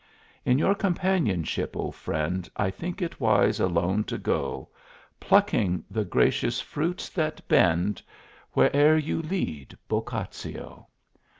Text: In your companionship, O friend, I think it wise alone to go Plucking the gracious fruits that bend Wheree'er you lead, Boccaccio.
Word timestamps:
In 0.45 0.57
your 0.57 0.73
companionship, 0.73 1.77
O 1.77 1.91
friend, 1.91 2.49
I 2.57 2.71
think 2.71 3.03
it 3.03 3.19
wise 3.21 3.59
alone 3.59 4.03
to 4.05 4.17
go 4.17 4.69
Plucking 5.19 5.83
the 5.91 6.03
gracious 6.03 6.59
fruits 6.59 7.07
that 7.09 7.47
bend 7.47 8.01
Wheree'er 8.55 8.97
you 8.99 9.21
lead, 9.21 9.77
Boccaccio. 9.87 10.87